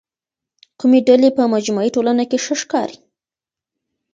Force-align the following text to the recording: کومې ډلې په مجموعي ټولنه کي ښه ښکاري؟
کومې 0.79 0.99
ډلې 1.07 1.29
په 1.37 1.43
مجموعي 1.53 1.89
ټولنه 1.95 2.23
کي 2.31 2.37
ښه 2.43 2.55
ښکاري؟ 2.61 2.97